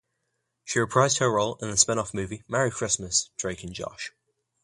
She 0.63 0.79
reprised 0.79 1.19
her 1.19 1.29
role 1.31 1.59
in 1.61 1.69
the 1.69 1.77
spin-off 1.77 2.11
movie, 2.11 2.43
"Merry 2.47 2.71
Christmas, 2.71 3.29
Drake 3.37 3.63
and 3.63 3.71
Josh". 3.71 4.11